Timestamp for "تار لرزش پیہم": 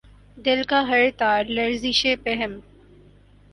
1.17-2.59